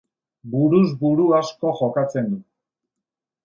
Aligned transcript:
Buruz 0.53 0.87
buru 1.03 1.27
asko 1.41 1.77
jokatzen 1.83 2.35
du. 2.35 2.43